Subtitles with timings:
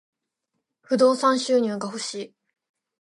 [0.81, 2.33] 不動産収入が欲しい。